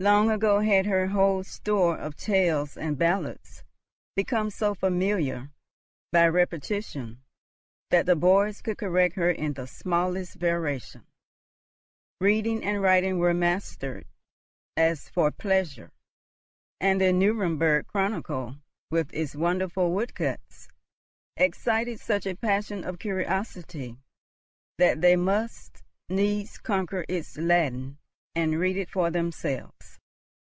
[0.00, 3.64] Long ago had her whole store of tales and ballads
[4.14, 5.50] become so familiar,
[6.12, 7.24] by repetition,
[7.90, 11.04] that the boys could correct her in the smallest variation;
[12.20, 14.06] reading and writing were mastered
[14.76, 15.90] as for pleasure;
[16.78, 18.54] and the Nuremberg Chronicle,
[18.92, 20.68] with its wonderful woodcuts,
[21.36, 23.96] excited such a passion of curiosity
[24.78, 27.98] that they must needs conquer its Latin
[28.34, 29.98] and read it for themselves.